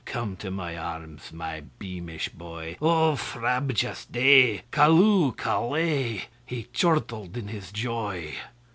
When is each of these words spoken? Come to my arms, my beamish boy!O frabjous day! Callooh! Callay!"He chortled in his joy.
Come 0.05 0.35
to 0.37 0.49
my 0.49 0.75
arms, 0.75 1.31
my 1.31 1.61
beamish 1.77 2.29
boy!O 2.29 3.15
frabjous 3.15 4.03
day! 4.05 4.63
Callooh! 4.71 5.31
Callay!"He 5.37 6.69
chortled 6.73 7.37
in 7.37 7.49
his 7.49 7.71
joy. 7.71 8.33